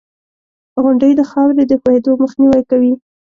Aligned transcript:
•غونډۍ 0.83 1.11
د 1.15 1.21
خاورې 1.29 1.63
د 1.67 1.73
ښویېدو 1.81 2.11
مخنیوی 2.23 2.61
کوي. 2.69 2.93